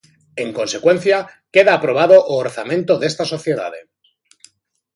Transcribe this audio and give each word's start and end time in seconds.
En 0.43 0.49
consecuencia, 0.59 1.17
queda 1.53 1.71
aprobado 1.75 2.17
o 2.31 2.33
orzamento 2.45 2.93
desta 3.01 3.25
sociedade. 3.33 3.79